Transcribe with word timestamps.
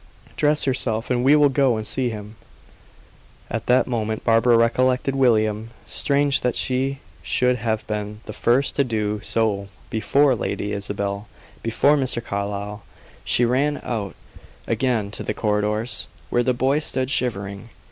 Dress 0.35 0.65
yourself, 0.65 1.11
and 1.11 1.23
we 1.23 1.35
will 1.35 1.47
go 1.49 1.77
and 1.77 1.85
see 1.85 2.09
him." 2.09 2.35
At 3.51 3.67
that 3.67 3.85
moment 3.85 4.23
Barbara 4.23 4.57
recollected 4.57 5.13
William. 5.13 5.69
Strange 5.85 6.41
that 6.41 6.55
she 6.55 6.97
should 7.21 7.57
have 7.57 7.85
been 7.85 8.19
the 8.25 8.33
first 8.33 8.75
to 8.77 8.83
do 8.83 9.19
so 9.21 9.67
before 9.91 10.33
Lady 10.33 10.71
Isabel 10.71 11.27
before 11.61 11.97
Mr. 11.97 12.19
Carlyle. 12.19 12.81
She 13.23 13.45
ran 13.45 13.79
out 13.83 14.15
again 14.65 15.11
to 15.11 15.21
the 15.21 15.35
corridors, 15.35 16.07
where 16.31 16.41
the 16.41 16.51
boy 16.55 16.79
stood 16.79 17.11
shivering. 17.11 17.69